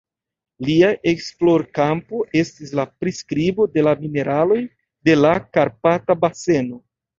[0.69, 4.59] Lia esplorkampo estis la priskribo de la mineraloj
[5.11, 6.85] de la Karpata baseno.